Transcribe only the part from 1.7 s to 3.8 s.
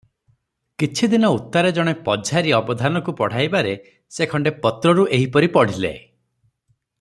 ଜଣେ ପଝାରି ଅବଧାନକୁ ପଢ଼ାଇବାରେ